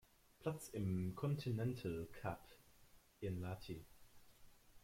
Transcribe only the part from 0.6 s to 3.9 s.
im Continental Cup in Lahti.